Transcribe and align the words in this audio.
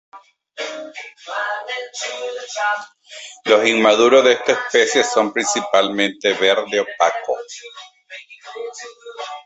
Los 3.45 3.67
inmaduros 3.67 4.23
de 4.25 4.31
esta 4.33 4.53
especie 4.53 5.03
son 5.03 5.31
principalmente 5.31 6.33
verde 6.33 6.79
opaco. 6.79 7.37